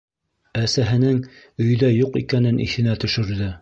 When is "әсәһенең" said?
0.61-1.21